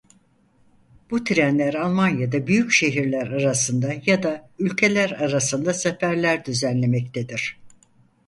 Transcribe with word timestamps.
Bu 1.11 1.23
trenler 1.23 1.73
Almanya'da 1.73 2.47
büyük 2.47 2.71
şehirler 2.71 3.27
arasında 3.27 3.91
ya 4.05 4.23
da 4.23 4.49
ülkeler 4.59 5.09
arasında 5.11 5.73
seferler 5.73 6.45
düzenlemektedir. 6.45 7.57